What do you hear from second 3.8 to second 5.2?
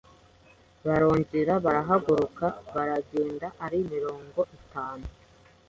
mirongo itanu